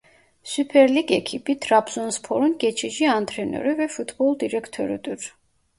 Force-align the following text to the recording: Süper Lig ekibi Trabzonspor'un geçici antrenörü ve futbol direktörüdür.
Süper 0.43 0.87
Lig 0.95 1.11
ekibi 1.11 1.59
Trabzonspor'un 1.59 2.57
geçici 2.57 3.11
antrenörü 3.11 3.77
ve 3.77 3.87
futbol 3.87 4.39
direktörüdür. 4.39 5.35